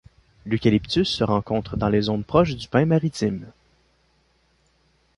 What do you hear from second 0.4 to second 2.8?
L'eucalyptus se rencontre dans les zones proches du